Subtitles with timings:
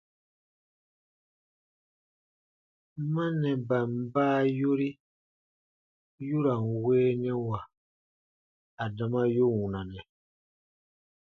[3.13, 4.89] Mannɛban baa yori
[6.27, 7.59] yu ra n weenɛwa
[8.83, 9.99] adama yu wunanɛ.